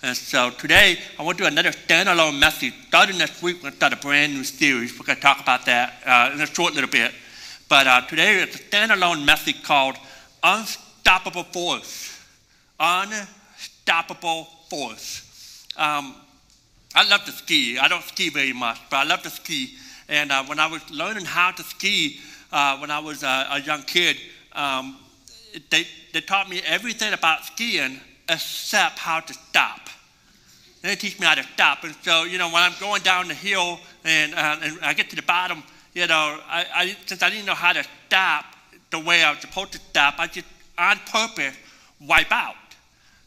[0.00, 2.72] And so today, I want to do another standalone message.
[2.86, 4.96] Starting next week, we're going to start a brand new series.
[4.96, 7.12] We're going to talk about that uh, in a short little bit.
[7.68, 9.96] But uh, today, it's a standalone message called
[10.44, 12.24] Unstoppable Force.
[12.78, 15.66] Unstoppable Force.
[15.76, 16.14] Um,
[16.94, 17.76] I love to ski.
[17.76, 19.74] I don't ski very much, but I love to ski.
[20.08, 22.20] And uh, when I was learning how to ski
[22.52, 24.16] uh, when I was a young kid,
[24.52, 24.96] um,
[25.70, 29.88] they, they taught me everything about skiing except how to stop.
[30.82, 31.84] They teach me how to stop.
[31.84, 35.10] And so, you know, when I'm going down the hill and, uh, and I get
[35.10, 38.44] to the bottom, you know, I, I, since I didn't know how to stop
[38.90, 40.46] the way I was supposed to stop, I just
[40.78, 41.56] on purpose
[42.06, 42.54] wipe out.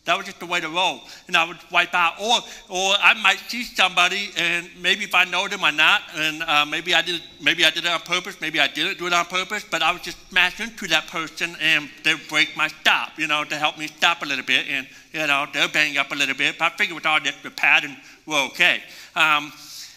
[0.06, 1.02] That was just the way to roll.
[1.28, 2.20] And I would wipe out.
[2.20, 6.42] Or, or I might see somebody, and maybe if I know them or not, and
[6.42, 9.14] uh, maybe, I did, maybe I did it on purpose, maybe I didn't do it
[9.14, 13.20] on purpose, but I would just smash into that person and they break my stop,
[13.20, 14.66] you know, to help me stop a little bit.
[14.68, 16.58] And, you know, they'll bang up a little bit.
[16.58, 18.82] But I figured with all that, the pattern, we're okay.
[19.16, 19.54] Um,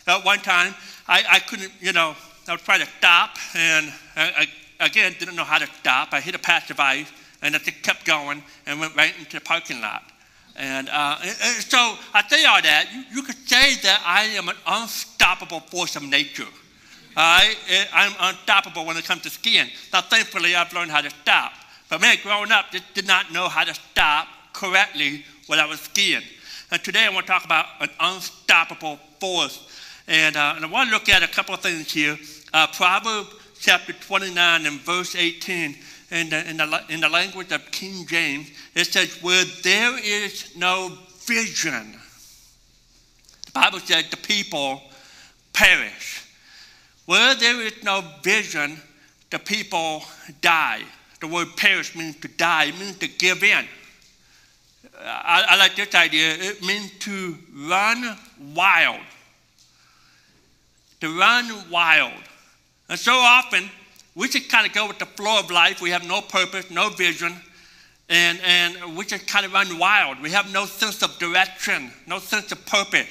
[0.06, 0.74] at one time,
[1.08, 2.14] I, I couldn't, you know,
[2.46, 4.46] I was trying to stop, and I,
[4.80, 6.12] I, again, didn't know how to stop.
[6.12, 7.10] I hit a patch of ice
[7.44, 10.02] and it kept going and went right into the parking lot.
[10.56, 14.48] And, uh, and, so I say all that, you, you, could say that I am
[14.48, 16.46] an unstoppable force of nature.
[17.16, 17.54] I,
[17.92, 19.68] I'm unstoppable when it comes to skiing.
[19.92, 21.52] Now, thankfully, I've learned how to stop.
[21.90, 25.80] But man, growing up, just did not know how to stop correctly when I was
[25.80, 26.22] skiing.
[26.70, 29.68] And today I want to talk about an unstoppable force.
[30.08, 32.16] And, uh, and I want to look at a couple of things here.
[32.52, 33.28] Uh, Proverbs
[33.60, 35.76] chapter 29 and verse 18
[36.14, 40.56] in the, in the, in the language of King James, it says, Where there is
[40.56, 41.98] no vision,
[43.46, 44.80] the Bible says the people
[45.52, 46.22] perish.
[47.06, 48.80] Where there is no vision,
[49.30, 50.04] the people
[50.40, 50.82] die.
[51.20, 53.66] The word perish means to die, it means to give in.
[55.00, 56.34] I, I like this idea.
[56.34, 58.16] It means to run
[58.54, 59.00] wild.
[61.00, 62.22] To run wild.
[62.88, 63.68] And so often,
[64.14, 65.80] we just kind of go with the flow of life.
[65.80, 67.34] We have no purpose, no vision,
[68.08, 70.20] and, and we just kind of run wild.
[70.20, 73.08] We have no sense of direction, no sense of purpose.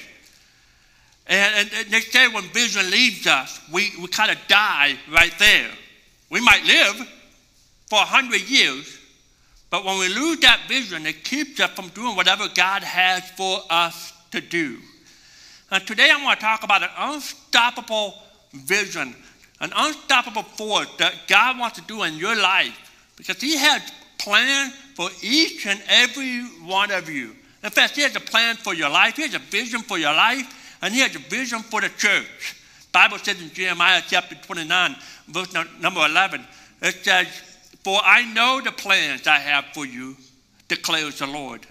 [1.26, 5.70] And, and, they say when vision leaves us, we, we kind of die right there.
[6.30, 6.96] We might live
[7.88, 8.98] for a hundred years,
[9.70, 13.60] but when we lose that vision, it keeps us from doing whatever God has for
[13.70, 14.78] us to do.
[15.70, 18.14] And today I want to talk about an unstoppable
[18.52, 19.16] vision
[19.64, 23.82] an unstoppable force that God wants to do in your life because He has
[24.18, 27.34] planned for each and every one of you.
[27.62, 30.12] In fact, He has a plan for your life, He has a vision for your
[30.14, 32.56] life, and He has a vision for the church.
[32.92, 34.96] Bible says in Jeremiah chapter 29,
[35.28, 36.42] verse number 11,
[36.82, 37.26] it says,
[37.82, 40.14] For I know the plans I have for you,
[40.68, 41.66] declares the Lord.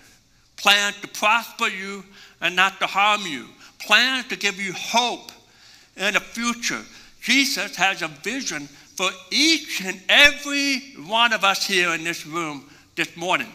[0.58, 2.04] Plans to prosper you
[2.42, 3.46] and not to harm you.
[3.80, 5.32] Plans to give you hope
[5.96, 6.82] and a future.
[7.24, 12.70] Jesus has a vision for each and every one of us here in this room
[12.96, 13.48] this morning.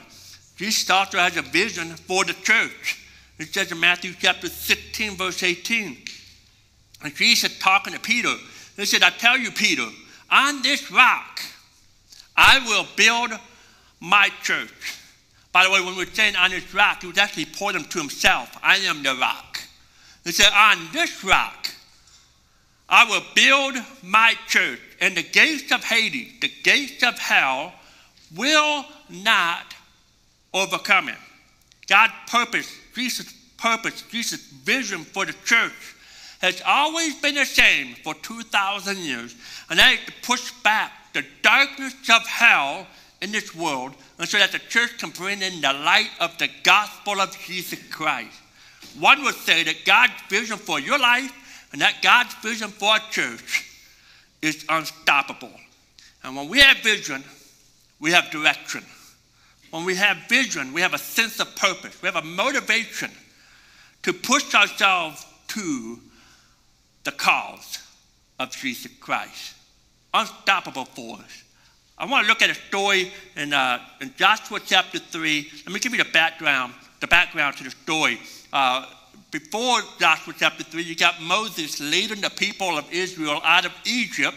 [0.56, 3.06] Jesus also has a vision for the church.
[3.38, 5.98] It says in Matthew chapter 16, verse 18.
[7.04, 8.32] And Jesus talking to Peter,
[8.74, 9.86] he said, I tell you, Peter,
[10.30, 11.38] on this rock
[12.38, 13.38] I will build
[14.00, 14.70] my church.
[15.52, 18.56] By the way, when we're saying on this rock, he was actually pointing to himself.
[18.62, 19.60] I am the rock.
[20.24, 21.68] He said, On this rock
[22.98, 27.72] I will build my church, and the gates of Hades, the gates of hell,
[28.34, 29.72] will not
[30.52, 31.18] overcome it.
[31.86, 35.94] God's purpose, Jesus' purpose, Jesus' vision for the church
[36.40, 39.36] has always been the same for 2,000 years,
[39.70, 42.84] and that is to push back the darkness of hell
[43.22, 46.50] in this world, and so that the church can bring in the light of the
[46.64, 48.40] gospel of Jesus Christ.
[48.98, 51.32] One would say that God's vision for your life
[51.72, 53.68] and that God's vision for our church
[54.42, 55.52] is unstoppable.
[56.24, 57.22] And when we have vision,
[58.00, 58.84] we have direction.
[59.70, 62.00] When we have vision, we have a sense of purpose.
[62.00, 63.10] We have a motivation
[64.02, 65.98] to push ourselves to
[67.04, 67.78] the cause
[68.38, 69.54] of Jesus Christ.
[70.14, 71.44] Unstoppable force.
[71.98, 75.50] I want to look at a story in, uh, in Joshua chapter 3.
[75.66, 78.20] Let me give you the background, the background to the story.
[78.52, 78.86] Uh,
[79.30, 84.36] before Joshua chapter 3, you got Moses leading the people of Israel out of Egypt,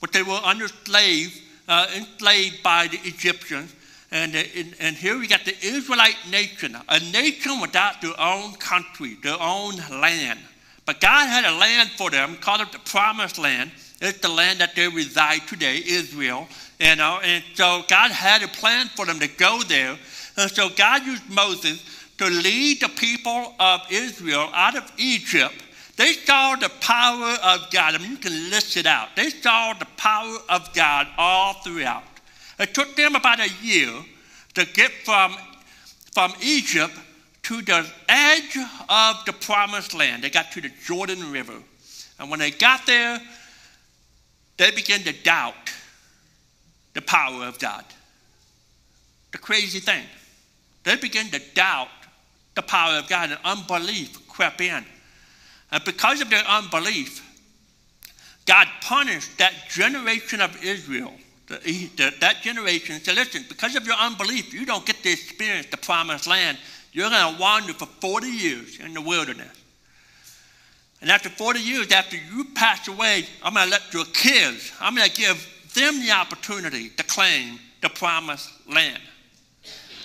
[0.00, 1.36] but they were under slave,
[1.68, 3.74] uh, enslaved by the Egyptians.
[4.12, 4.42] And, uh,
[4.80, 9.76] and here we got the Israelite nation, a nation without their own country, their own
[9.90, 10.38] land.
[10.84, 13.70] But God had a land for them, called it the Promised Land.
[14.00, 16.48] It's the land that they reside today, Israel.
[16.78, 19.98] You know, and so God had a plan for them to go there.
[20.36, 21.84] And so God used Moses
[22.20, 25.54] to lead the people of Israel out of Egypt,
[25.96, 27.94] they saw the power of God.
[27.94, 29.08] I mean, you can list it out.
[29.16, 32.02] They saw the power of God all throughout.
[32.58, 33.90] It took them about a year
[34.52, 35.34] to get from,
[36.12, 36.92] from Egypt
[37.44, 38.58] to the edge
[38.90, 40.22] of the promised land.
[40.22, 41.56] They got to the Jordan River.
[42.18, 43.18] And when they got there,
[44.58, 45.54] they began to doubt
[46.92, 47.86] the power of God.
[49.32, 50.04] The crazy thing.
[50.84, 51.88] They began to doubt
[52.60, 54.84] the power of God, and unbelief crept in.
[55.72, 57.26] And because of their unbelief,
[58.46, 61.12] God punished that generation of Israel.
[61.46, 66.26] That generation said, listen, because of your unbelief, you don't get to experience the promised
[66.26, 66.58] land.
[66.92, 69.56] You're going to wander for 40 years in the wilderness.
[71.00, 74.94] And after 40 years, after you pass away, I'm going to let your kids, I'm
[74.94, 79.00] going to give them the opportunity to claim the promised land.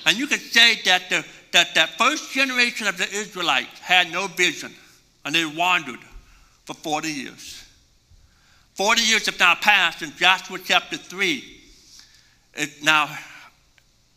[0.05, 1.25] And you can say that the,
[1.55, 4.73] that, that first generation of the Israelites had no vision
[5.23, 6.01] and they wandered
[6.65, 7.63] for 40 years.
[8.73, 11.61] 40 years have now passed in Joshua chapter 3.
[12.55, 13.07] It's now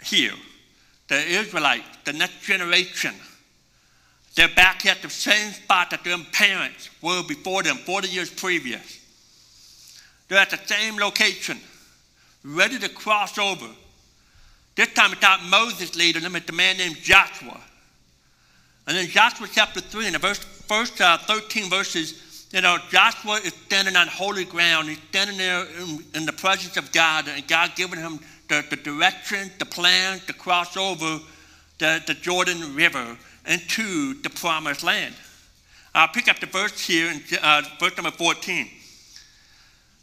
[0.03, 0.33] here.
[1.07, 3.15] The Israelites, the next generation,
[4.35, 8.99] they're back at the same spot that their parents were before them 40 years previous.
[10.27, 11.59] They're at the same location,
[12.43, 13.69] ready to cross over
[14.79, 17.61] this time it's not Moses leading them, it's a man named Joshua.
[18.87, 23.41] And in Joshua chapter 3, in the verse, first uh, 13 verses, you know, Joshua
[23.45, 24.89] is standing on holy ground.
[24.89, 28.77] He's standing there in, in the presence of God, and God giving him the, the
[28.77, 31.19] direction, the plan to cross over
[31.79, 35.13] the, the Jordan River into the promised land.
[35.93, 38.69] I'll pick up the verse here in uh, verse number 14.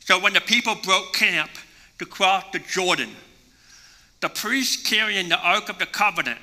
[0.01, 1.51] So when the people broke camp
[1.99, 3.11] to cross the Jordan,
[4.21, 6.39] the priest carrying the Ark of the Covenant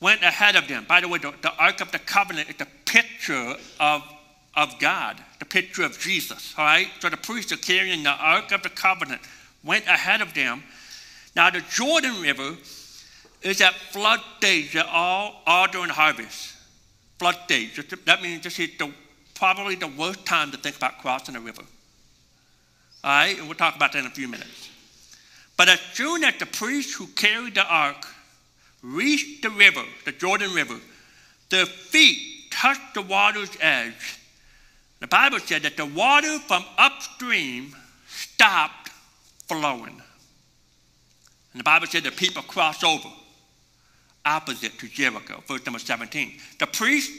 [0.00, 0.84] went ahead of them.
[0.88, 4.02] By the way, the, the Ark of the Covenant is the picture of,
[4.56, 6.54] of God, the picture of Jesus.
[6.58, 6.88] All right?
[7.00, 9.22] So the priests are carrying the Ark of the Covenant
[9.64, 10.62] went ahead of them.
[11.34, 12.56] Now, the Jordan River
[13.42, 16.56] is at flood stage all, all during harvest.
[17.18, 17.80] Flood stage.
[18.04, 18.92] That means this is the,
[19.34, 21.62] probably the worst time to think about crossing a river.
[23.04, 23.38] All right?
[23.38, 24.71] And we'll talk about that in a few minutes.
[25.56, 28.06] But as soon as the priest who carried the ark
[28.82, 30.78] reached the river, the Jordan River,
[31.50, 34.18] their feet touched the water's edge.
[35.00, 37.74] The Bible said that the water from upstream
[38.08, 38.90] stopped
[39.46, 40.00] flowing.
[41.52, 43.08] And the Bible said the people crossed over
[44.24, 46.38] opposite to Jericho, verse number 17.
[46.58, 47.10] The priest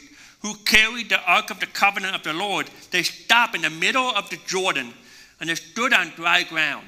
[0.41, 4.09] who carried the ark of the covenant of the Lord, they stopped in the middle
[4.09, 4.93] of the Jordan
[5.39, 6.87] and they stood on dry ground.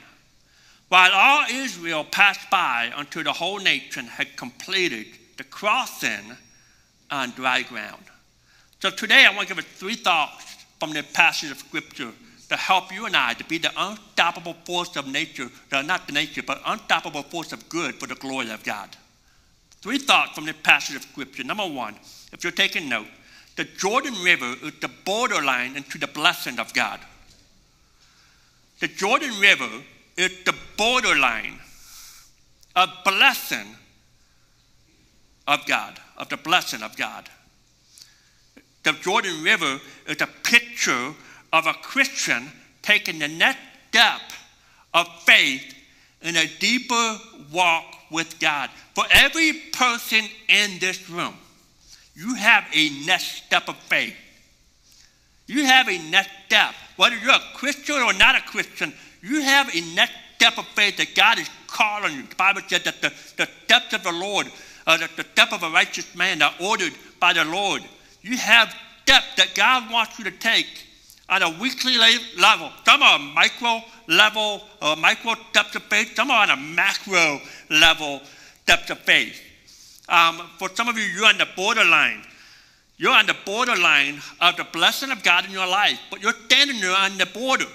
[0.96, 6.38] While all Israel passed by until the whole nation had completed the crossing
[7.12, 8.06] on dry ground.
[8.80, 12.14] So today I want to give us three thoughts from the passage of Scripture
[12.48, 16.14] to help you and I to be the unstoppable force of nature, uh, not the
[16.14, 18.88] nature, but unstoppable force of good for the glory of God.
[19.82, 21.44] Three thoughts from the passage of Scripture.
[21.44, 21.96] Number one,
[22.32, 23.08] if you're taking note,
[23.58, 27.02] the Jordan River is the borderline into the blessing of God.
[28.80, 29.70] The Jordan River
[30.18, 31.60] is the borderline
[32.76, 33.76] of blessing
[35.48, 37.30] of God, of the blessing of God.
[38.84, 41.14] The Jordan River is a picture
[41.52, 42.52] of a Christian
[42.82, 44.22] taking the next step
[44.94, 45.74] of faith
[46.22, 47.18] in a deeper
[47.52, 48.70] walk with God.
[48.94, 51.34] For every person in this room,
[52.16, 54.16] you have a next step of faith.
[55.48, 56.74] You have a next step.
[56.96, 58.94] Whether you're a Christian or not a Christian,
[59.26, 62.24] you have a next step of faith that God is calling you.
[62.24, 64.52] The Bible said that the, the steps of the Lord,
[64.86, 67.82] uh, the, the step of a righteous man are ordered by the Lord.
[68.22, 70.68] You have steps that God wants you to take
[71.28, 71.98] on a weekly
[72.38, 72.72] level.
[72.86, 76.16] Some are micro level, uh, micro steps of faith.
[76.16, 77.42] Some are on a macro
[77.72, 78.22] level
[78.62, 79.42] steps of faith.
[80.08, 82.22] Um, for some of you, you're on the borderline.
[82.98, 86.80] You're on the borderline of the blessing of God in your life, but you're standing
[86.80, 87.66] there on the border.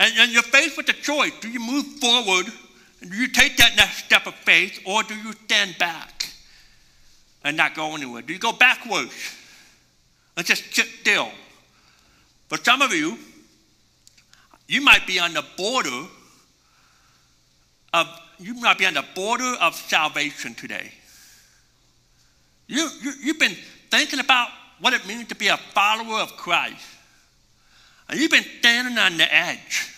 [0.00, 1.32] And, and you're faced with a choice.
[1.40, 2.46] Do you move forward?
[3.02, 4.80] And do you take that next step of faith?
[4.86, 6.32] Or do you stand back
[7.44, 8.22] and not go anywhere?
[8.22, 9.12] Do you go backwards
[10.36, 11.30] and just sit still?
[12.48, 13.18] For some of you,
[14.66, 16.06] you might be on the border
[17.92, 18.06] of
[18.38, 20.90] you might be on the border of salvation today.
[22.68, 23.56] You, you, you've been
[23.90, 24.48] thinking about
[24.80, 26.86] what it means to be a follower of Christ.
[28.10, 29.94] And you've been standing on the edge.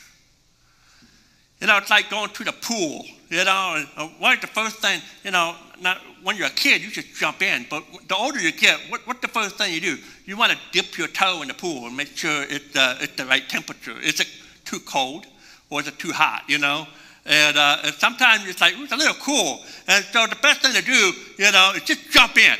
[1.60, 3.82] You know, it's like going to the pool You know,
[4.18, 7.64] what the first thing, you know, not, when you're a kid, you just jump in.
[7.70, 9.96] But the older you get, what, what's the first thing you do?
[10.26, 13.14] You want to dip your toe in the pool and make sure it's, uh, it's
[13.14, 13.98] the right temperature.
[14.00, 14.28] Is it
[14.66, 15.26] too cold
[15.70, 16.86] or is it too hot, you know?
[17.24, 19.60] And, uh, and sometimes it's like, it's a little cool.
[19.88, 22.56] And so the best thing to do, you know, is just jump in.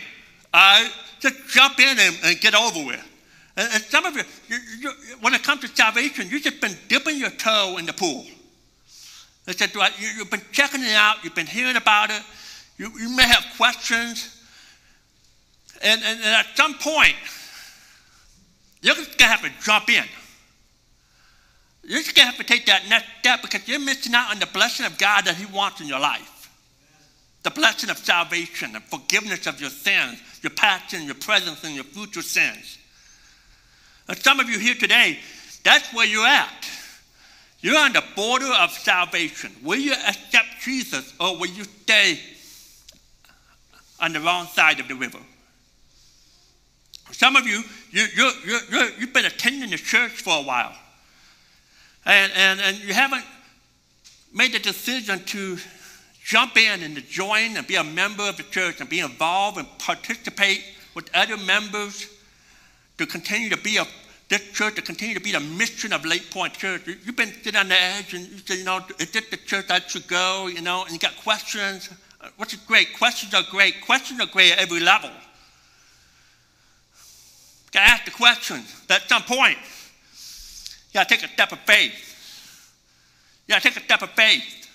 [1.21, 3.12] Just jump in and, and get over with.
[3.57, 6.77] And, and some of you, you, you, when it comes to salvation, you've just been
[6.89, 8.27] dipping your toe in the pool.
[9.45, 12.23] They said, you, have been checking it out, you've been hearing about it,
[12.79, 14.39] you, you may have questions.
[15.83, 17.17] And, and, and at some point,
[18.81, 20.05] you're just going to have to jump in.
[21.85, 24.39] You're just going to have to take that next step because you're missing out on
[24.39, 26.49] the blessing of God that He wants in your life.
[27.43, 31.75] The blessing of salvation, the forgiveness of your sins, your past and your present and
[31.75, 32.79] your future sins.
[34.09, 35.19] And some of you here today,
[35.65, 36.69] that's where you're at.
[37.61, 39.53] You're on the border of salvation.
[39.63, 42.19] Will you accept Jesus or will you stay
[44.01, 45.21] on the wrong side of the river?
[47.13, 50.75] Some of you, you, you, you, you, you've been attending the church for a while
[52.05, 53.25] and, and, and you haven't
[54.35, 55.59] made the decision to
[56.25, 59.59] jump in and to join and be a member of the church and be involved
[59.59, 62.09] and participate with other members
[63.05, 63.87] to continue to be a
[64.33, 66.87] this church to continue to be the mission of Lake Point Church.
[66.87, 69.67] You've been sitting on the edge and you say, you know, is this the church
[69.69, 70.47] I should go?
[70.47, 72.97] You know, and you got questions, uh, which is great.
[72.97, 73.85] Questions are great.
[73.85, 75.11] Questions are great at every level.
[75.11, 75.17] You
[77.73, 78.75] got to ask the questions.
[78.89, 82.73] But at some point, you got to take a step of faith.
[83.47, 84.67] You got to take a step of faith.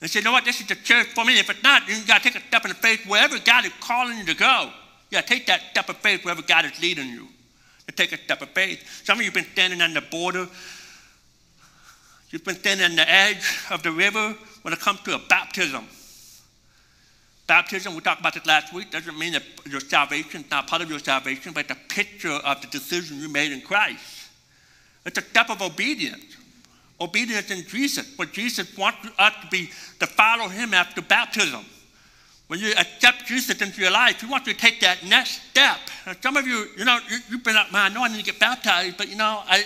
[0.00, 1.38] And say, you know what, this is the church for me.
[1.38, 4.18] If it's not, you got to take a step of faith wherever God is calling
[4.18, 4.70] you to go.
[5.10, 7.28] You got to take that step of faith wherever God is leading you.
[7.92, 9.04] Take a step of faith.
[9.04, 10.48] Some of you have been standing on the border.
[12.30, 15.86] You've been standing on the edge of the river when it comes to a baptism.
[17.46, 20.80] Baptism, we talked about this last week, doesn't mean that your salvation is not part
[20.80, 24.30] of your salvation, but a picture of the decision you made in Christ.
[25.04, 26.24] It's a step of obedience.
[27.00, 28.14] Obedience in Jesus.
[28.16, 29.68] But Jesus wants us to be
[30.00, 31.64] to follow him after baptism.
[32.46, 35.78] When you accept Jesus into your life, you want to take that next step.
[36.06, 38.18] And some of you, you know, you, have been like, man, I know I need
[38.18, 39.64] to get baptized, but you know, I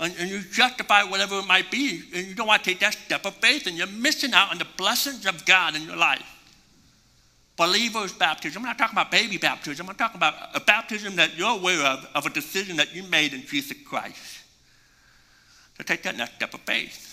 [0.00, 2.94] and, and you justify whatever it might be, and you don't want to take that
[2.94, 6.24] step of faith, and you're missing out on the blessings of God in your life.
[7.56, 8.62] Believer's baptism.
[8.62, 9.86] I'm not talking about baby baptism.
[9.86, 13.34] I'm talking about a baptism that you're aware of, of a decision that you made
[13.34, 14.38] in Jesus Christ.
[15.76, 17.09] So take that next step of faith.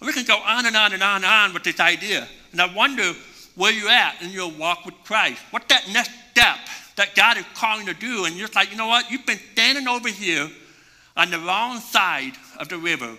[0.00, 2.28] We can go on and on and on and on with this idea.
[2.52, 3.12] And I wonder
[3.54, 5.40] where you're at in your walk with Christ.
[5.50, 6.58] What's that next step
[6.96, 8.24] that God is calling you to do?
[8.24, 9.10] And you're like, you know what?
[9.10, 10.48] You've been standing over here
[11.16, 13.16] on the wrong side of the river.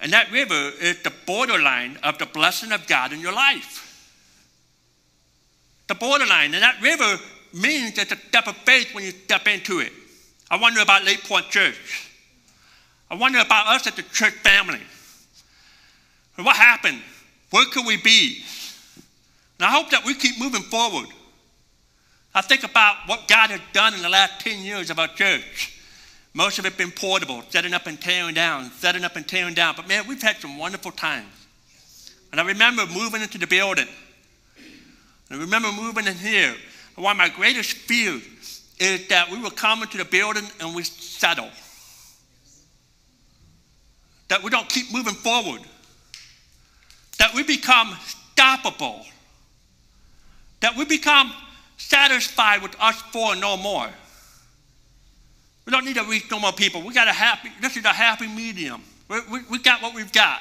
[0.00, 3.82] And that river is the borderline of the blessing of God in your life.
[5.88, 6.52] The borderline.
[6.54, 7.18] And that river
[7.54, 9.92] means it's a step of faith when you step into it.
[10.50, 12.10] I wonder about Lake Point Church.
[13.10, 14.80] I wonder about us as the church family.
[16.36, 17.00] What happened?
[17.50, 18.42] Where could we be?
[19.58, 21.08] And I hope that we keep moving forward.
[22.34, 25.80] I think about what God has done in the last 10 years of our church.
[26.34, 29.74] Most of it been portable, setting up and tearing down, setting up and tearing down.
[29.74, 31.46] But man, we've had some wonderful times.
[32.30, 33.88] And I remember moving into the building.
[35.30, 36.54] And I remember moving in here.
[36.96, 38.22] And one of my greatest fears
[38.78, 41.48] is that we will come into the building and we settle
[44.28, 45.60] that we don't keep moving forward,
[47.18, 47.96] that we become
[48.36, 49.04] stoppable,
[50.60, 51.32] that we become
[51.76, 53.88] satisfied with us four no more.
[55.64, 56.82] We don't need to reach no more people.
[56.82, 58.82] We got a happy, this is a happy medium.
[59.08, 60.40] We, we, we got what we've got.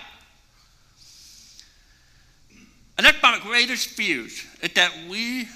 [2.98, 5.48] And that's my greatest fears, is that we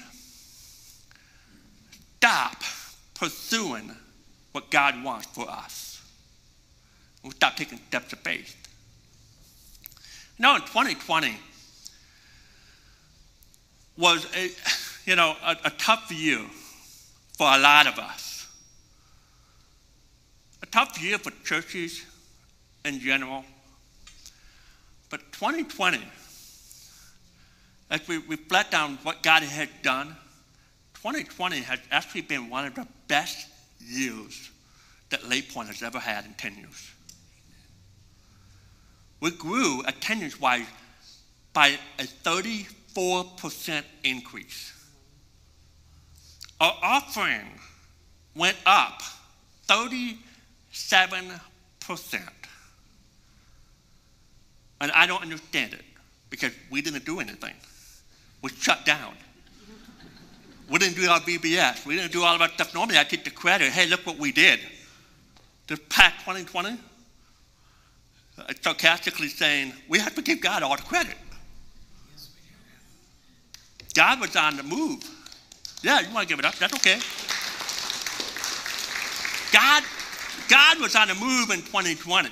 [2.16, 2.62] stop
[3.14, 3.90] pursuing
[4.52, 6.02] what God wants for us.
[7.22, 8.56] We stop taking steps of faith.
[10.40, 11.36] Now in 2020
[13.98, 14.50] was a,
[15.04, 16.40] you know, a, a tough year
[17.36, 18.48] for a lot of us.
[20.62, 22.06] A tough year for churches
[22.86, 23.44] in general.
[25.10, 26.00] But 2020,
[27.90, 30.16] as we reflect on what God has done,
[30.94, 33.46] 2020 has actually been one of the best
[33.78, 34.50] years
[35.10, 36.90] that Lake Point has ever had in 10 years
[39.20, 40.66] we grew attendance wise
[41.52, 44.72] by a 34% increase.
[46.60, 47.46] Our offering
[48.34, 49.02] went up
[49.68, 50.18] 37%.
[54.82, 55.84] And I don't understand it.
[56.30, 57.54] because we didn't do anything.
[58.40, 59.14] We shut down.
[60.70, 61.84] We didn't do our VBS.
[61.84, 62.72] We didn't do all of our stuff.
[62.72, 63.72] Normally, I take the credit.
[63.72, 64.60] Hey, look what we did.
[65.66, 66.76] The PAC 2020, uh,
[68.60, 71.16] sarcastically saying, we have to give God all the credit.
[73.94, 75.02] God was on the move.
[75.82, 76.54] Yeah, you want to give it up?
[76.56, 77.00] That's okay.
[79.52, 79.82] God,
[80.48, 82.28] God was on the move in 2020.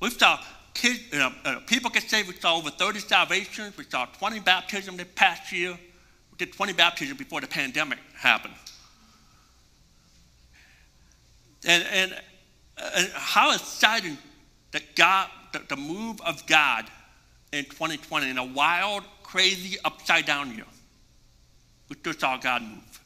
[0.00, 0.40] We saw
[0.74, 2.28] kids, you know, uh, people get saved.
[2.28, 3.76] We saw over 30 salvations.
[3.76, 5.72] We saw 20 baptisms this past year.
[5.72, 8.54] We did 20 baptisms before the pandemic happened.
[11.66, 12.14] And, and,
[12.96, 14.16] and how exciting
[14.72, 16.86] that God, the, the move of God
[17.52, 20.64] in 2020 in a wild, crazy, upside down year.
[21.88, 23.00] We just saw God move.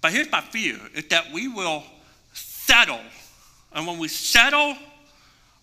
[0.00, 1.82] But here's my fear is that we will
[2.32, 3.00] settle.
[3.72, 4.76] And when we settle,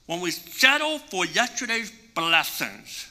[0.08, 3.10] when we settle for yesterday's blessings,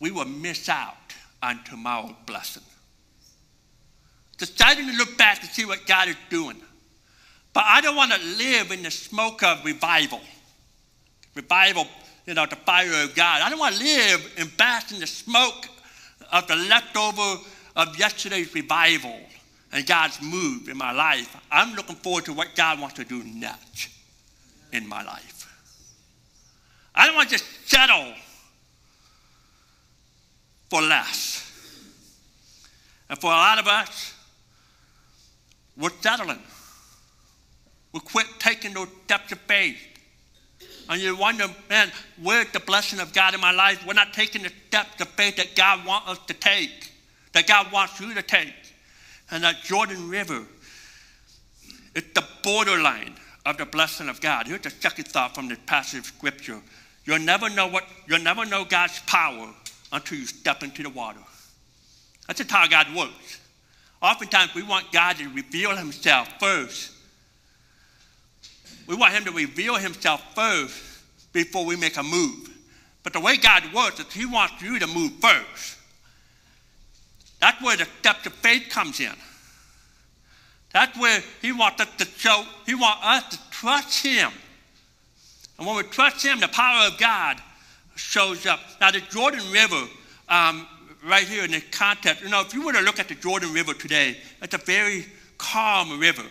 [0.00, 0.94] we will miss out
[1.42, 2.62] on tomorrow's blessing.
[4.38, 6.56] Deciding to look back to see what God is doing.
[7.58, 10.20] But I don't want to live in the smoke of revival.
[11.34, 11.88] Revival,
[12.24, 13.42] you know, the fire of God.
[13.42, 15.66] I don't want to live and bask in the smoke
[16.30, 17.42] of the leftover
[17.74, 19.18] of yesterday's revival
[19.72, 21.36] and God's move in my life.
[21.50, 23.88] I'm looking forward to what God wants to do next
[24.72, 25.52] in my life.
[26.94, 28.14] I don't want to just settle
[30.70, 31.42] for less.
[33.10, 34.14] And for a lot of us,
[35.76, 36.38] we're settling.
[37.92, 39.78] We quit taking those steps of faith.
[40.88, 41.90] And you wonder, man,
[42.22, 43.84] where's the blessing of God in my life?
[43.86, 46.92] We're not taking the steps of faith that God wants us to take,
[47.32, 48.54] that God wants you to take.
[49.30, 50.44] And that Jordan River,
[51.94, 53.14] it's the borderline
[53.44, 54.46] of the blessing of God.
[54.46, 56.60] Here's the second thought from this passage of scripture.
[57.04, 59.48] You'll never know what you'll never know God's power
[59.92, 61.20] until you step into the water.
[62.26, 63.40] That's just how God works.
[64.02, 66.92] Oftentimes we want God to reveal himself first.
[68.88, 70.74] We want him to reveal himself first
[71.32, 72.48] before we make a move.
[73.04, 75.76] But the way God works is he wants you to move first.
[77.38, 79.12] That's where the step of faith comes in.
[80.72, 84.30] That's where he wants us to show, he wants us to trust him.
[85.58, 87.40] And when we trust him, the power of God
[87.94, 88.60] shows up.
[88.80, 89.82] Now, the Jordan River,
[90.28, 90.66] um,
[91.04, 93.52] right here in the context, you know, if you were to look at the Jordan
[93.52, 96.24] River today, it's a very calm river.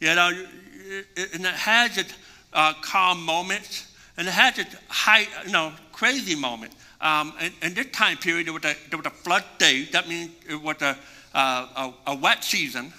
[0.00, 0.46] You know,
[0.90, 2.14] and it has its
[2.52, 6.76] uh, calm moments, and it has its high, you know, crazy moments.
[7.00, 9.84] Um, in, in, this time period, there was a, there was a flood day.
[9.92, 10.98] That means it was a,
[11.34, 12.92] uh, a, a wet season.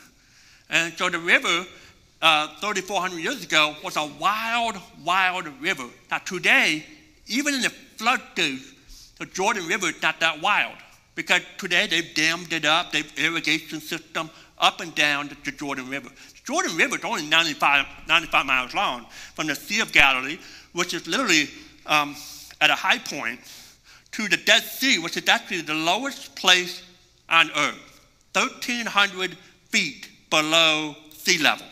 [0.70, 1.66] And so the river,
[2.22, 5.86] uh, 3,400 years ago, was a wild, wild river.
[6.10, 6.86] Now today,
[7.28, 8.74] even in the flood days,
[9.20, 10.76] the Jordan River is not that wild
[11.14, 16.10] because today they've dammed it up, they've irrigation system up and down the Jordan River.
[16.44, 20.40] Jordan River is only 95, 95 miles long from the Sea of Galilee,
[20.74, 21.50] which is literally
[21.86, 22.16] um,
[22.60, 23.40] at a high point,
[24.12, 26.84] to the Dead Sea, which is actually the lowest place
[27.30, 28.02] on earth,
[28.34, 29.38] 1,300
[29.70, 31.66] feet below sea level.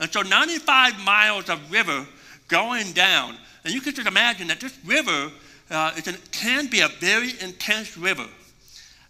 [0.00, 2.06] And so 95 miles of river
[2.48, 3.36] going down.
[3.64, 5.30] And you can just imagine that this river
[5.70, 8.26] uh, an, can be a very intense river.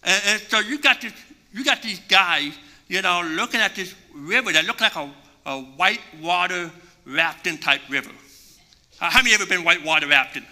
[0.02, 1.12] And, and, so you got, this,
[1.52, 2.52] you got these guys,
[2.92, 5.10] you know, looking at this river that looked like a,
[5.46, 6.70] a white water
[7.06, 8.10] rafting type river.
[9.00, 10.44] Uh, how many ever been white water rafting?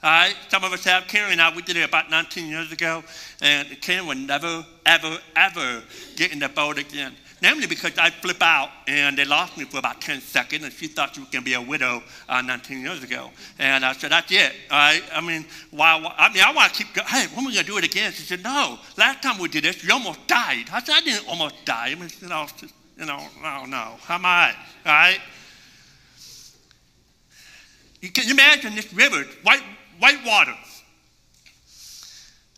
[0.00, 1.08] All right, some of us have.
[1.08, 3.02] Karen and I, we did it about 19 years ago,
[3.40, 5.82] and Karen would never, ever, ever
[6.14, 7.16] get in the boat again.
[7.42, 10.88] Namely because I flip out and they lost me for about 10 seconds and she
[10.88, 13.30] thought she was going to be a widow uh, 19 years ago.
[13.58, 14.54] And I said, that's it.
[14.70, 17.06] I, I mean, why, I mean, I want to keep going.
[17.06, 18.12] Hey, when are we going to do it again?
[18.12, 18.78] She said, no.
[18.96, 20.64] Last time we did this, you almost died.
[20.72, 21.88] I said, I didn't almost die.
[21.88, 22.46] I mean, you know,
[22.98, 23.96] you know, no, no.
[24.00, 24.54] How am I?
[24.86, 25.20] All right?
[28.00, 29.62] You can imagine this river, white,
[29.98, 30.54] white water.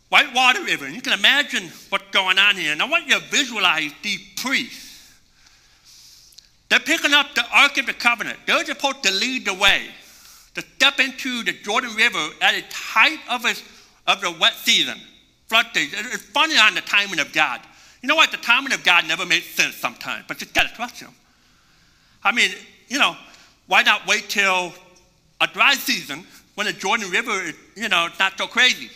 [0.09, 0.85] Whitewater River.
[0.85, 2.71] And you can imagine what's going on here.
[2.71, 4.87] And I want you to visualize these priests.
[6.69, 8.39] They're picking up the Ark of the Covenant.
[8.45, 9.87] They're supposed to lead the way,
[10.55, 13.63] to step into the Jordan River at the height of, its,
[14.05, 14.97] of the wet season,
[15.47, 15.93] flood days.
[15.93, 17.61] It's funny on the timing of God.
[18.01, 18.31] You know what?
[18.31, 21.09] The timing of God never makes sense sometimes, but you got to trust Him.
[22.23, 22.51] I mean,
[22.87, 23.15] you know,
[23.67, 24.71] why not wait till
[25.41, 26.23] a dry season
[26.55, 28.89] when the Jordan River is, you know, not so crazy?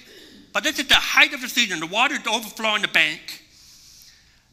[0.54, 1.80] But this is the height of the season.
[1.80, 3.42] The water is overflowing the bank.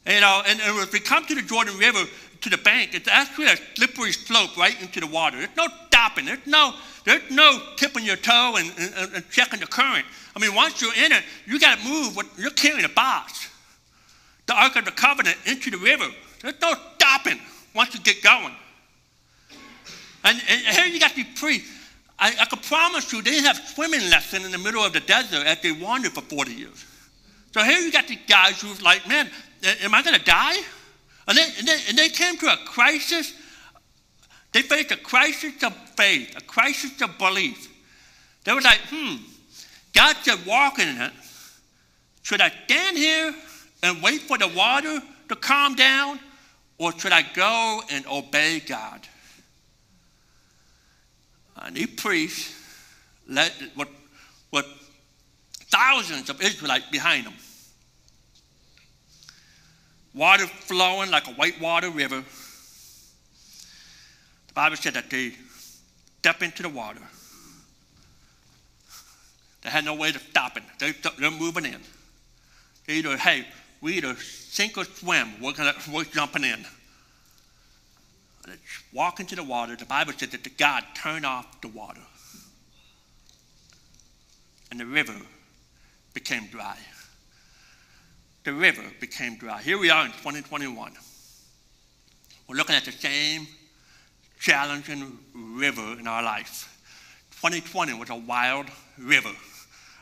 [0.06, 2.04] You know, and, and we come to the Jordan River,
[2.40, 5.36] to the bank, it's actually a slippery slope right into the water.
[5.36, 6.24] There's no stopping.
[6.24, 10.06] There's no, there's no tipping your toe and, and, and checking the current.
[10.34, 12.16] I mean, once you're in it, you got to move.
[12.16, 13.50] What, you're carrying a box,
[14.46, 16.06] the Ark of the Covenant, into the river.
[16.40, 17.38] There's no stopping
[17.74, 18.54] once you get going.
[20.24, 21.68] And, and here you got these priests.
[22.20, 25.00] I, I can promise you, they didn't have swimming lessons in the middle of the
[25.00, 26.84] desert as they wandered for 40 years.
[27.52, 29.28] So here you got these guys who's like, man,
[29.82, 30.58] am I going to die?
[31.26, 33.32] And they, and, they, and they came to a crisis.
[34.52, 37.68] They faced a crisis of faith, a crisis of belief.
[38.44, 39.16] They were like, hmm,
[39.94, 41.12] God said walk in it.
[42.22, 43.34] Should I stand here
[43.82, 46.20] and wait for the water to calm down?
[46.78, 49.06] Or should I go and obey God?
[51.60, 52.52] And he preached,
[53.28, 53.88] led with,
[54.50, 54.66] with
[55.70, 57.34] thousands of Israelites behind him.
[60.14, 62.24] Water flowing like a whitewater river.
[64.48, 65.34] The Bible said that they
[66.18, 67.00] step into the water.
[69.62, 70.62] They had no way to stop it.
[70.78, 71.80] They, they're moving in.
[72.86, 73.46] They either, hey,
[73.80, 75.34] we either sink or swim.
[75.40, 76.64] We're, gonna, we're jumping in.
[78.50, 78.58] And
[78.92, 79.76] walk into the water.
[79.76, 82.00] The Bible said that the God turned off the water.
[84.70, 85.16] And the river
[86.14, 86.76] became dry.
[88.44, 89.60] The river became dry.
[89.62, 90.92] Here we are in 2021.
[92.48, 93.46] We're looking at the same
[94.40, 96.66] challenging river in our life.
[97.42, 98.66] 2020 was a wild
[98.98, 99.32] river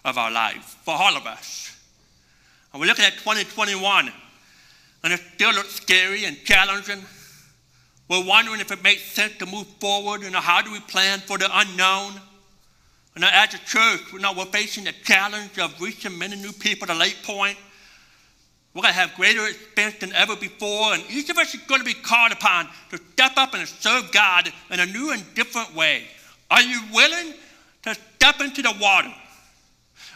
[0.05, 1.77] of our life for all of us.
[2.73, 4.13] And we're looking at 2021,
[5.05, 7.03] and it still looks scary and challenging.
[8.09, 11.37] We're wondering if it makes sense to move forward, and how do we plan for
[11.37, 12.15] the unknown?
[13.15, 16.95] And as a church, know, we're facing the challenge of reaching many new people to
[16.95, 17.59] Lake Point.
[18.73, 21.81] We're going to have greater expense than ever before, and each of us is going
[21.81, 25.75] to be called upon to step up and serve God in a new and different
[25.75, 26.05] way.
[26.51, 27.35] Are you willing
[27.83, 29.13] to step into the water?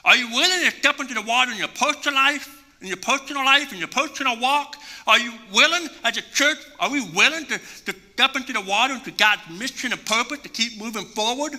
[0.04, 3.44] Are you willing to step into the water in your personal life, in your personal
[3.44, 4.76] life, in your personal walk?
[5.06, 8.94] Are you willing, as a church, are we willing to, to step into the water
[8.94, 11.52] into God's mission and purpose to keep moving forward?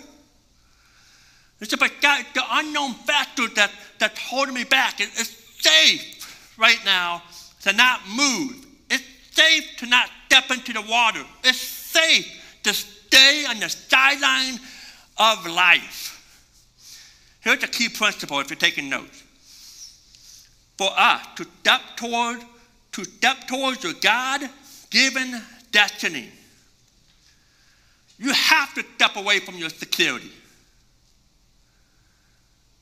[1.59, 4.99] It's about God, the unknown factor that, that's holding me back.
[4.99, 7.23] It, it's safe right now
[7.62, 8.65] to not move.
[8.89, 11.23] It's safe to not step into the water.
[11.43, 14.59] It's safe to stay on the sideline
[15.17, 16.09] of life.
[17.39, 19.22] Here's the key principle if you're taking notes.
[20.77, 22.39] For us to step toward,
[22.93, 26.29] to step towards your God-given destiny,
[28.17, 30.31] you have to step away from your security.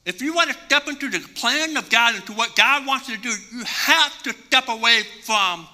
[0.06, 3.18] If you want to step into the plan of God, into what God wants you
[3.18, 5.68] to do, you have to step away from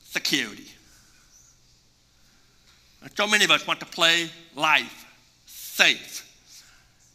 [0.00, 0.66] security.
[3.02, 5.04] And so many of us want to play life
[5.44, 6.22] safe.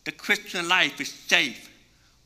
[0.05, 1.68] The Christian life is safe.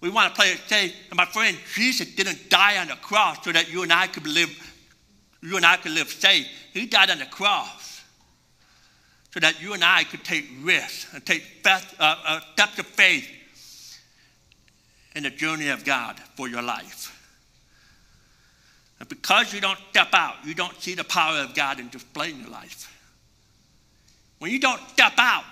[0.04, 0.94] We want to play it safe.
[1.10, 4.28] And my friend, Jesus didn't die on the cross so that you and I could
[4.28, 4.50] live,
[5.42, 6.46] you and I could live safe.
[6.74, 8.04] He died on the cross
[9.32, 13.30] so that you and I could take risks and take uh, uh, steps of faith
[15.16, 17.18] in the journey of God for your life.
[19.00, 22.32] And because you don't step out, you don't see the power of God in display
[22.32, 22.94] in your life.
[24.40, 25.46] When you don't step out,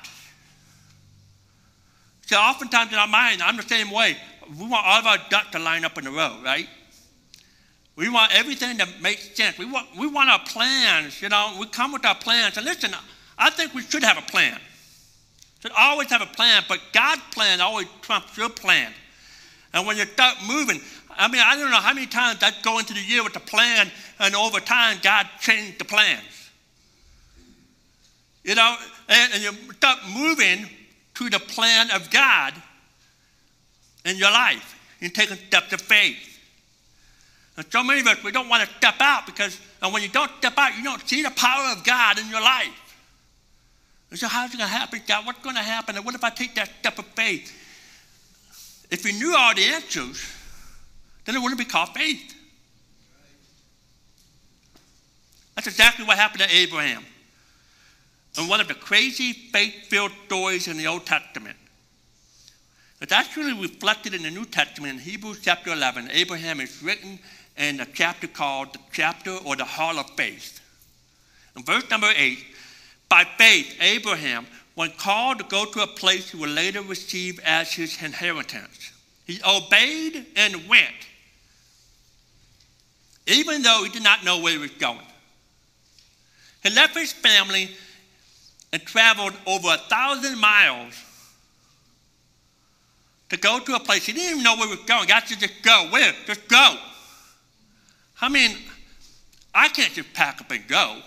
[2.26, 4.18] so oftentimes in our mind, I'm the same way.
[4.60, 6.68] We want all of our ducks to line up in a row, right?
[7.96, 9.58] We want everything to make sense.
[9.58, 12.58] We want, we want our plans, you know, we come with our plans.
[12.58, 12.92] And listen,
[13.38, 14.60] I think we should have a plan.
[15.62, 18.92] Should always have a plan, but God's plan always trumps your plan.
[19.74, 20.82] And when you start moving,
[21.16, 23.42] I mean, I don't know how many times I go into the year with a
[23.42, 26.50] plan, and over time, God changed the plans.
[28.44, 28.76] You know,
[29.08, 30.68] and, and you start moving
[31.16, 32.54] to the plan of God
[34.06, 34.78] in your life.
[35.00, 36.28] You take a step of faith.
[37.58, 40.10] And so many of us, we don't want to step out because, and when you
[40.10, 42.98] don't step out, you don't see the power of God in your life.
[44.10, 45.26] And so, how's it going to happen, God?
[45.26, 45.96] What's going to happen?
[45.96, 47.58] And what if I take that step of faith?
[48.90, 50.22] If you knew all the answers,
[51.26, 52.36] then it wouldn't be called faith.
[55.56, 57.06] That's exactly what happened to Abraham
[58.38, 61.58] and one of the crazy faith filled stories in the Old Testament.
[63.02, 66.10] It's actually reflected in the New Testament in Hebrews chapter 11.
[66.12, 67.18] Abraham is written
[67.58, 70.62] in a chapter called the chapter or the hall of faith.
[71.58, 72.38] In verse number 8,
[73.10, 77.74] by faith, Abraham, when called to go to a place he would later receive as
[77.74, 78.92] his inheritance,
[79.26, 81.08] he obeyed and went,
[83.26, 85.00] even though he did not know where he was going.
[86.62, 87.72] He left his family
[88.72, 90.94] and traveled over a thousand miles
[93.32, 94.06] to go to a place.
[94.06, 95.08] He didn't even know where he was going.
[95.08, 95.88] God said, just go.
[95.90, 96.14] Where?
[96.28, 96.76] Just go.
[98.20, 98.58] I mean,
[99.56, 100.98] I can't just pack up and go.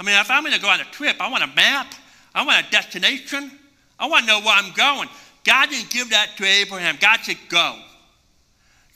[0.00, 1.94] I mean, if I'm going to go on a trip, I want a map.
[2.34, 3.52] I want a destination.
[3.96, 5.08] I want to know where I'm going.
[5.44, 6.96] God didn't give that to Abraham.
[7.00, 7.78] God said, go.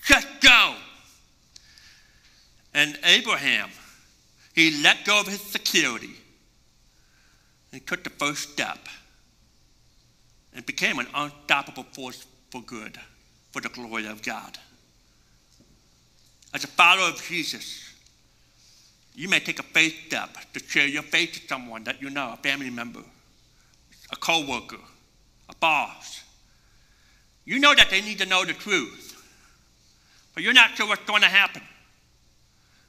[0.04, 0.74] Just go.
[2.74, 3.70] And Abraham,
[4.56, 6.16] he let go of his security
[7.72, 8.88] and took the first step
[10.52, 12.98] and became an unstoppable force for good,
[13.52, 14.58] for the glory of God.
[16.54, 17.94] As a follower of Jesus,
[19.14, 22.34] you may take a faith step to share your faith to someone that you know,
[22.34, 23.02] a family member,
[24.12, 24.76] a co-worker,
[25.48, 26.22] a boss.
[27.44, 29.14] You know that they need to know the truth,
[30.34, 31.62] but you're not sure what's going to happen.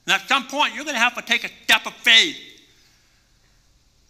[0.05, 2.37] And at some point, you're going to have to take a step of faith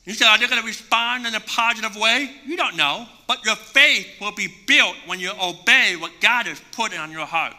[0.08, 2.32] you say, are they going to respond in a positive way?
[2.46, 3.06] You don't know.
[3.28, 7.26] But your faith will be built when you obey what God has put on your
[7.26, 7.54] heart.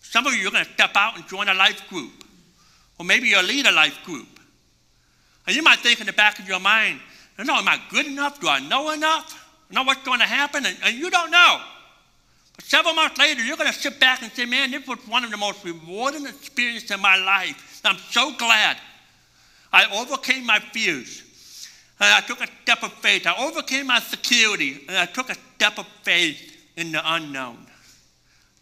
[0.00, 2.24] Some of you are going to step out and join a life group.
[2.98, 4.26] Or maybe you'll lead a life group.
[5.46, 7.00] And you might think in the back of your mind,
[7.44, 8.40] no, am I good enough?
[8.40, 9.46] Do I know enough?
[9.70, 10.64] I Know what's going to happen?
[10.64, 11.60] And, and you don't know.
[12.54, 15.24] But several months later, you're going to sit back and say, man, this was one
[15.24, 17.82] of the most rewarding experiences in my life.
[17.84, 18.78] I'm so glad
[19.72, 21.22] I overcame my fears.
[21.98, 23.26] And I took a step of faith.
[23.26, 24.84] I overcame my security.
[24.88, 26.38] And I took a step of faith
[26.76, 27.66] in the unknown.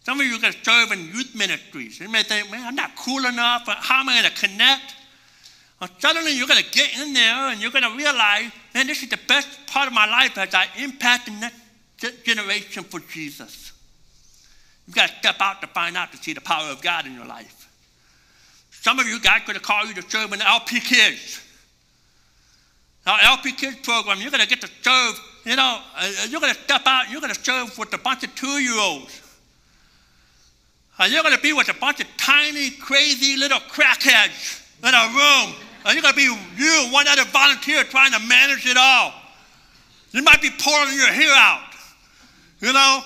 [0.05, 1.99] Some of you to serve in youth ministries.
[1.99, 3.67] You may think, man, I'm not cool enough.
[3.67, 4.95] How am I going to connect?
[5.81, 9.03] Well, suddenly you're going to get in there and you're going to realize, man, this
[9.03, 13.73] is the best part of my life as I impact the next generation for Jesus.
[14.87, 17.15] You've got to step out to find out to see the power of God in
[17.15, 17.64] your life.
[18.85, 21.41] Some of you guys could have called you to serve in LP Kids.
[23.07, 26.53] Our LP Kids program, you're going to get to serve, you know, uh, you're going
[26.53, 29.23] to step out you're going to serve with a bunch of two year olds.
[30.99, 35.07] And you're going to be with a bunch of tiny, crazy little crackheads in a
[35.17, 35.55] room.
[35.87, 39.15] And you're going to be you and one other volunteer trying to manage it all.
[40.11, 41.73] You might be pouring your hair out,
[42.61, 43.01] you know,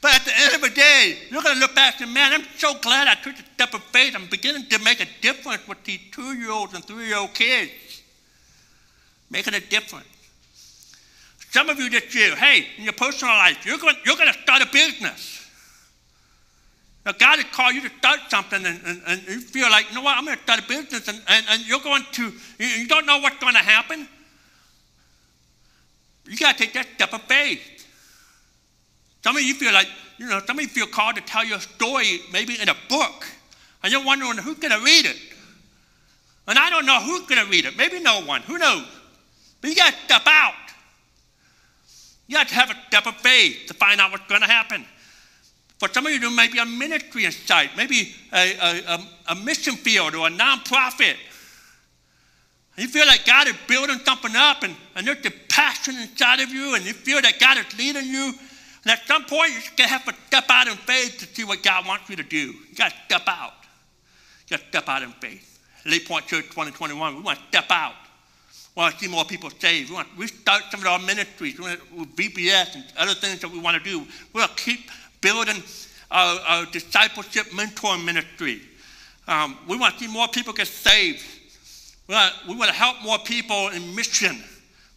[0.00, 2.32] but at the end of the day, you're going to look back and say, man,
[2.32, 4.14] I'm so glad I took a step of faith.
[4.14, 7.34] I'm beginning to make a difference with these two year olds and three year old
[7.34, 7.72] kids.
[9.30, 10.06] Making a difference.
[11.50, 14.38] Some of you this year, hey, in your personal life, you're going, you're going to
[14.40, 15.46] start a business.
[17.04, 19.94] Now, God has called you to start something, and, and, and you feel like, you
[19.94, 22.66] know what, I'm going to start a business, and, and, and you're going to, you,
[22.66, 24.06] you don't know what's going to happen.
[26.26, 27.77] You got to take that step of faith.
[29.22, 31.60] Some of you feel like, you know, some of you feel called to tell your
[31.60, 33.26] story maybe in a book.
[33.82, 35.16] And you're wondering who's going to read it.
[36.46, 37.76] And I don't know who's going to read it.
[37.76, 38.42] Maybe no one.
[38.42, 38.86] Who knows?
[39.60, 40.54] But you got to step out.
[42.26, 44.84] You have to have a step of faith to find out what's going to happen.
[45.78, 49.34] For some of you, there may be a ministry in sight, maybe a, a, a,
[49.36, 51.14] mission field or a nonprofit.
[52.76, 56.40] And you feel like God is building something up and, and there's the passion inside
[56.40, 58.34] of you and you feel that God is leading you
[58.84, 61.44] and at some point, you're going to have to step out in faith to see
[61.44, 62.36] what God wants you to do.
[62.38, 63.52] You got to step out.
[64.46, 65.58] You got to step out in faith.
[65.84, 67.94] Lake Point Church 2021, we want to step out.
[68.76, 69.90] We want to see more people saved.
[69.90, 73.50] We want to restart some of our ministries We with VBS and other things that
[73.50, 74.00] we want to do.
[74.32, 75.62] We want to keep building
[76.10, 78.60] our, our discipleship mentor ministry.
[79.26, 81.24] Um, we want to see more people get saved.
[82.06, 84.36] We want, we want to help more people in mission.
[84.36, 84.42] We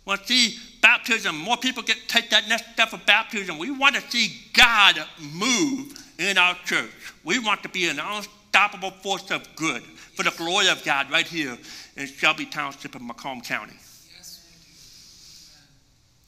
[0.05, 3.57] want to see baptism, more people get take that next step of baptism.
[3.57, 6.91] We want to see God move in our church.
[7.23, 11.27] We want to be an unstoppable force of good for the glory of God right
[11.27, 11.57] here
[11.95, 13.75] in Shelby Township in Macomb County.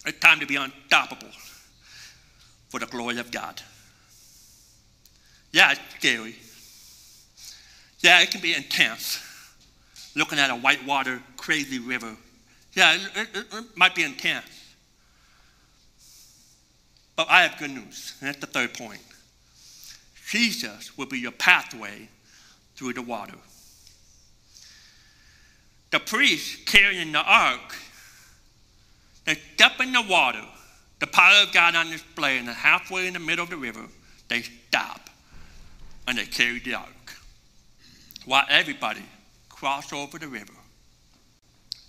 [0.05, 1.31] It's time to be unstoppable
[2.69, 3.61] for the glory of God.
[5.51, 6.35] Yeah, it's scary.
[7.99, 9.21] Yeah, it can be intense
[10.15, 12.15] looking at a whitewater, crazy river
[12.75, 14.45] yeah, it, it, it might be intense.
[17.15, 19.01] But I have good news, and that's the third point.
[20.27, 22.09] Jesus will be your pathway
[22.75, 23.35] through the water.
[25.91, 27.75] The priests carrying the ark,
[29.25, 30.43] they step in the water,
[30.99, 33.85] the power of God on display, and halfway in the middle of the river,
[34.27, 35.11] they stop
[36.07, 37.13] and they carry the ark.
[38.25, 39.03] While everybody
[39.49, 40.53] cross over the river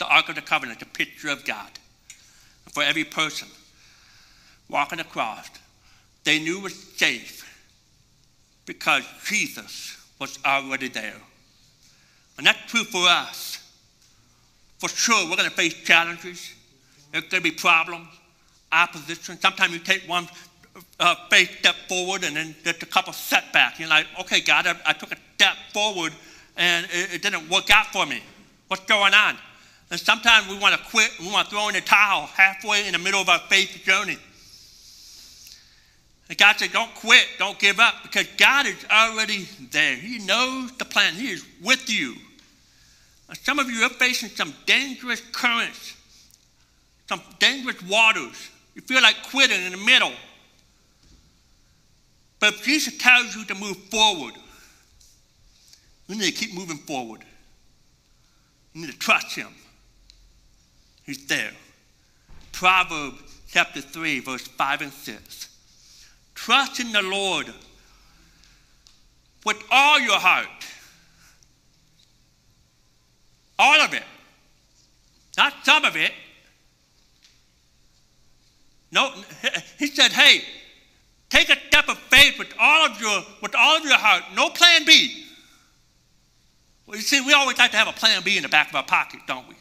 [0.05, 1.71] the Ark of the Covenant, the picture of God.
[2.73, 3.49] For every person
[4.69, 5.49] walking across,
[6.25, 7.41] they knew it was safe
[8.67, 11.21] because Jesus was already there.
[12.37, 13.61] And that's true for us.
[14.79, 16.53] For sure, we're going to face challenges.
[17.13, 18.09] There's going to be problems,
[18.73, 19.39] opposition.
[19.41, 20.29] Sometimes you take one
[21.01, 23.79] uh, faith step forward and then there's a couple setbacks.
[23.79, 26.13] You're like, okay, God, I, I took a step forward
[26.57, 28.23] and it, it, didn't work out for me.
[28.69, 29.37] What's going on?
[29.91, 32.93] And sometimes we want to quit, we want to throw in the towel halfway in
[32.93, 34.17] the middle of our faith journey.
[36.29, 39.95] And God said, don't quit, don't give up, because God is already there.
[39.95, 42.15] He knows the plan, He is with you.
[43.29, 45.95] And some of you are facing some dangerous currents,
[47.09, 48.51] some dangerous waters.
[48.75, 50.13] You feel like quitting in the middle.
[52.41, 54.35] But if Jesus tells you to move forward,
[56.09, 57.21] you need to keep moving forward.
[58.73, 59.49] You need to trust Him.
[61.05, 61.53] He's there.
[62.53, 65.49] Proverbs chapter 3, verse 5 and 6.
[66.35, 67.47] Trust in the Lord
[69.45, 70.49] with all your heart.
[73.59, 74.03] All of it.
[75.37, 76.13] Not some of it.
[78.91, 79.11] No,
[79.79, 80.43] he said, hey,
[81.29, 84.23] take a step of faith with all of your with all of your heart.
[84.37, 85.25] No plan B.
[86.87, 88.77] Well, you see, we always like to have a plan B in the back of
[88.77, 89.55] our pocket, don't we?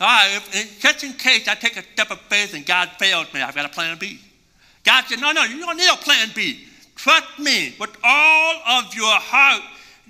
[0.00, 3.32] All right, if, just in case I take a step of faith and God fails
[3.34, 4.20] me, I've got a plan B.
[4.84, 6.66] God said, No, no, you don't need a plan B.
[6.94, 9.62] Trust me with all of your heart.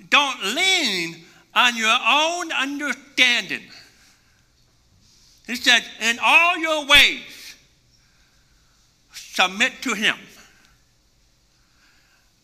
[0.09, 1.17] Don't lean
[1.55, 3.63] on your own understanding.
[5.47, 7.55] He said, In all your ways,
[9.11, 10.15] submit to Him.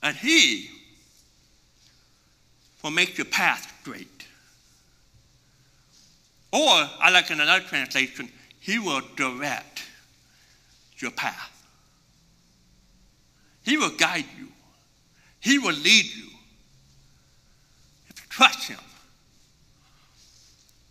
[0.02, 0.70] And He
[2.84, 4.15] will make your path straight.
[6.56, 8.30] Or, I like in another translation,
[8.62, 9.84] He will direct
[11.00, 11.52] your path.
[13.66, 14.48] He will guide you.
[15.42, 16.30] He will lead you.
[18.08, 18.80] If you trust Him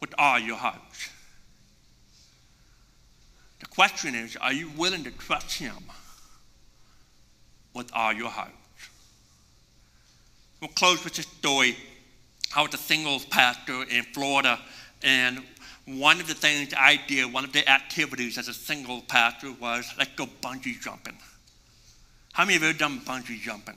[0.00, 0.80] with all your heart.
[3.60, 5.78] The question is, are you willing to trust Him
[7.72, 8.52] with all your heart?
[10.60, 11.74] We'll close with this story.
[12.54, 14.60] I was a singles pastor in Florida,
[15.02, 15.42] and
[15.86, 19.92] one of the things I did, one of the activities as a single pastor was
[19.98, 21.16] let's go bungee jumping.
[22.32, 23.76] How many of you have done bungee jumping?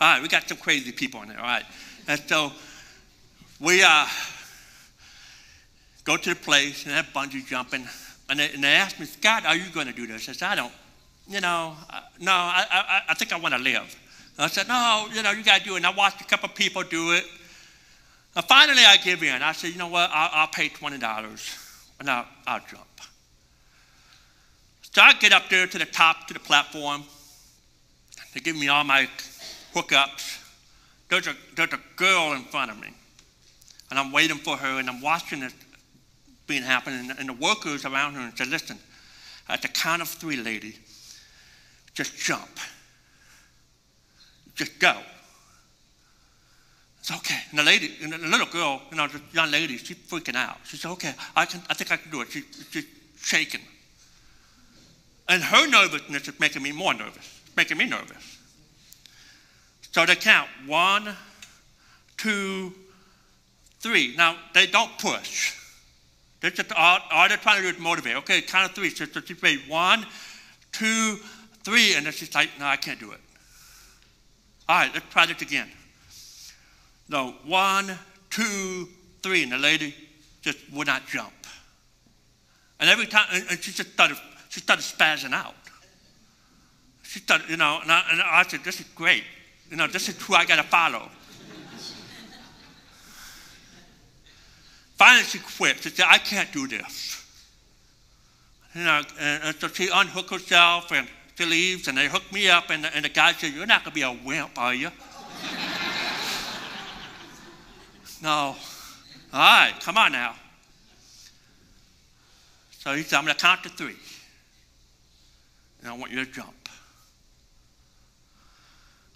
[0.00, 1.38] All right, we got some crazy people in there.
[1.38, 1.64] All right.
[2.08, 2.52] And so
[3.60, 4.06] we uh,
[6.04, 7.86] go to the place and have bungee jumping.
[8.28, 10.28] And they, and they asked me, Scott, are you going to do this?
[10.28, 10.72] I said, I don't,
[11.28, 13.96] you know, uh, no, I, I, I think I want to live.
[14.36, 15.78] And I said, no, you know, you got to do it.
[15.78, 17.24] And I watched a couple people do it.
[18.36, 19.42] And finally, I give in.
[19.42, 22.86] I said, you know what, I'll, I'll pay $20 and I'll, I'll jump.
[24.82, 27.04] So I get up there to the top, to the platform.
[28.34, 29.08] They give me all my
[29.74, 30.38] hookups.
[31.08, 32.88] There's a, there's a girl in front of me,
[33.90, 35.52] and I'm waiting for her, and I'm watching it
[36.46, 38.78] being happen, and, and the workers around her and said, listen,
[39.48, 40.76] at the count of three, lady,
[41.94, 42.58] just jump.
[44.54, 44.96] Just go.
[47.10, 47.38] Okay.
[47.50, 50.58] And the lady, and the little girl, you know, the young lady, she's freaking out.
[50.64, 52.30] She said, okay, I, can, I think I can do it.
[52.30, 52.86] She, she's
[53.20, 53.62] shaking.
[55.28, 58.38] And her nervousness is making me more nervous making me nervous.
[59.92, 61.14] So they count one,
[62.16, 62.72] two,
[63.80, 64.14] three.
[64.16, 65.54] Now, they don't push.
[66.40, 68.16] they're just, all, all they're trying to do is motivate.
[68.16, 68.90] Okay, count of three.
[68.90, 70.06] So, so she made one,
[70.72, 71.18] two,
[71.64, 73.20] three, and then she's like, no, I can't do it.
[74.68, 75.68] All right, let's try this again.
[77.10, 77.98] No, one,
[78.30, 78.88] two,
[79.22, 79.94] three, and the lady
[80.40, 81.32] just would not jump.
[82.78, 84.16] And every time, and she just started,
[84.48, 85.54] she started spazzing out
[87.10, 89.24] she started, you know, and I, and I said, this is great.
[89.68, 91.08] You know, this is who I got to follow.
[94.94, 95.82] Finally, she quit.
[95.82, 97.44] She said, I can't do this.
[98.76, 102.48] You know, and, and so she unhooked herself and she leaves and they hook me
[102.48, 104.90] up and, and the guy said, you're not going to be a wimp, are you?
[108.22, 108.56] No.
[109.32, 110.34] All right, come on now.
[112.78, 113.96] So he said, I'm going to count to three.
[115.80, 116.68] And I want you to jump.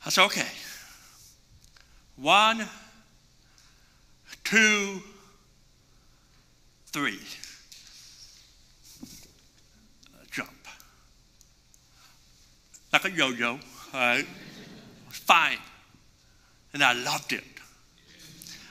[0.05, 0.47] I said, okay.
[2.17, 2.67] One,
[4.45, 5.01] two,
[6.87, 7.21] three.
[10.31, 10.51] Jump.
[12.93, 13.51] Like a yo yo.
[13.51, 13.61] all
[13.95, 14.27] right?
[15.09, 15.59] Fine.
[16.73, 17.54] And I loved it.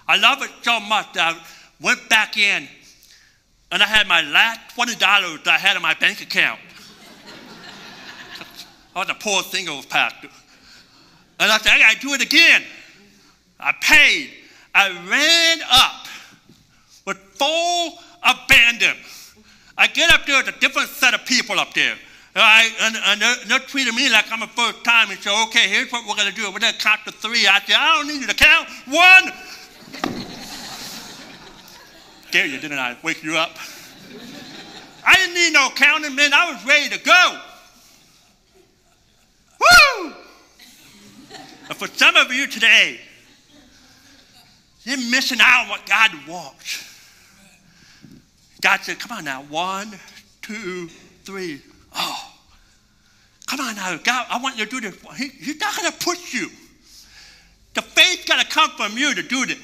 [0.08, 1.42] I loved it so much that I
[1.82, 2.68] went back in
[3.72, 6.60] and I had my last $20 that I had in my bank account.
[8.96, 10.30] I was a poor thing single pastor.
[11.40, 12.62] And I said, I got to do it again.
[13.60, 14.30] I paid.
[14.76, 16.08] I ran up
[17.08, 18.96] with full abandon.
[19.76, 21.96] I get up there with a different set of people up there.
[22.36, 25.92] And, and they're, they're, treating me like I'm a first time and say, okay, here's
[25.92, 26.52] what we're going to do.
[26.52, 27.48] We're going to count to three.
[27.48, 28.70] I say, I don't need you to count.
[28.88, 29.32] One.
[32.28, 32.98] Scare you, didn't I?
[33.04, 33.58] Wake you up.
[35.06, 36.34] I didn't need no counting, man.
[36.34, 37.40] I was ready to go.
[39.60, 40.14] Woo!
[41.68, 43.00] But for some of you today,
[44.84, 46.90] you're missing out on what God wants.
[48.62, 49.44] God said, come on now.
[49.44, 49.92] One,
[50.42, 50.88] two,
[51.24, 51.62] three.
[51.96, 52.34] Oh,
[53.46, 53.98] come on now.
[54.04, 54.98] God, I want you to do this.
[55.18, 56.50] He, he's not going to push you.
[57.74, 59.58] The faith got to come from you to do this.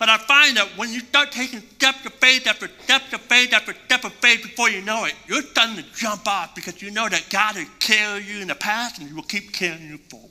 [0.00, 3.52] But I find that when you start taking steps of faith after steps of faith
[3.52, 6.90] after step of faith before you know it, you're starting to jump off because you
[6.90, 9.98] know that God has carried you in the past and He will keep carrying you
[9.98, 10.30] forward.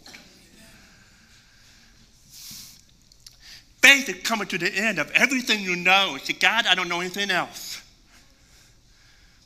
[3.78, 6.18] Faith is coming to the end of everything you know.
[6.24, 7.80] Say, God, I don't know anything else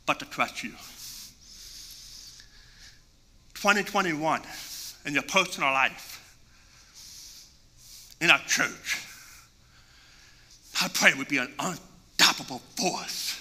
[0.06, 0.70] but to trust you.
[3.56, 4.42] 2021
[5.06, 6.38] in your personal life,
[8.22, 9.10] in our church,
[10.84, 13.40] I pray would be an unstoppable force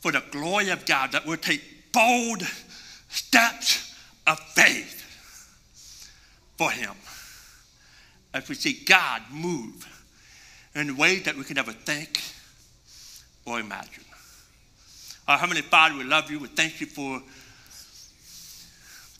[0.00, 2.42] for the glory of God that will take bold
[3.10, 3.94] steps
[4.26, 5.02] of faith
[6.56, 6.94] for Him
[8.32, 9.86] as we see God move
[10.74, 12.22] in ways that we can never think
[13.44, 14.04] or imagine.
[15.28, 16.38] Our Heavenly Father, we love you.
[16.38, 17.20] We thank you for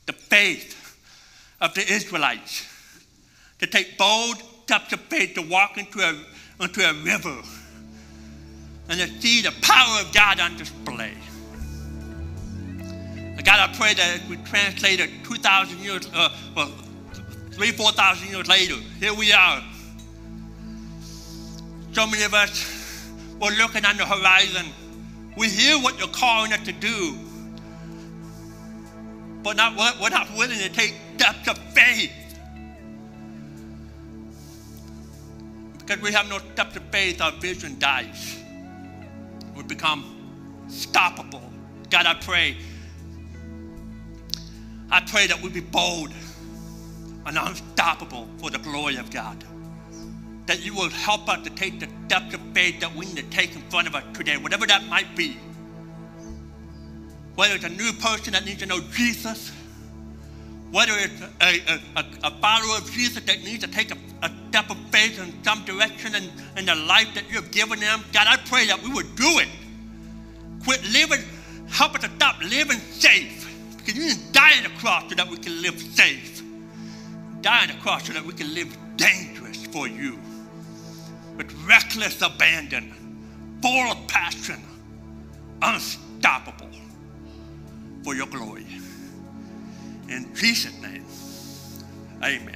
[0.07, 0.99] the faith
[1.61, 2.67] of the Israelites
[3.59, 6.19] to take bold steps of faith to walk into a
[6.61, 7.37] onto a river
[8.89, 11.13] and to see the power of God on display.
[13.45, 16.73] God, I pray that we translate it 2,000 years, uh, well,
[17.51, 19.63] three, 4,000 years later, here we are.
[21.93, 24.67] So many of us were looking on the horizon.
[25.37, 27.19] We hear what you're calling us to do,
[29.43, 32.13] but not, we're not willing to take steps of faith
[35.85, 38.39] Because we have no steps of faith, our vision dies.
[39.55, 41.43] We become stoppable.
[41.91, 42.57] God, I pray.
[44.91, 46.11] I pray that we be bold
[47.27, 49.45] and unstoppable for the glory of God.
[50.47, 53.23] That you will help us to take the steps of faith that we need to
[53.25, 55.37] take in front of us today, whatever that might be.
[57.35, 59.53] Whether it's a new person that needs to know Jesus,
[60.75, 64.69] whether it's a, a, a, follower of Jesus that needs to take a, a step
[64.71, 66.25] of faith in some direction in,
[66.57, 69.39] in the life that you have given them, God, I pray that we would do
[69.39, 69.47] it.
[70.65, 71.21] Quit living,
[71.69, 73.49] help us to stop living safe.
[73.77, 76.43] Because you didn't die on the cross so that we can live safe.
[77.41, 80.19] Die on the cross so that we can live dangerous for you.
[81.37, 82.93] With reckless abandon,
[83.63, 84.61] full of passion,
[85.63, 86.71] unstoppable
[88.03, 88.67] for your glory.
[90.09, 91.05] In Jesus' name,
[92.23, 92.54] amen.